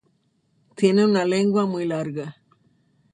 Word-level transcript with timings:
Tiene 0.73 1.05
una 1.05 1.25
lengua 1.25 1.67
muy 1.67 1.85
larga. 1.85 2.35